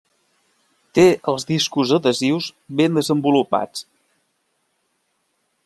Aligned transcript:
Té 0.99 1.03
els 1.33 1.45
discos 1.49 1.93
adhesius 1.97 2.47
ben 2.79 2.97
desenvolupats. 3.01 3.85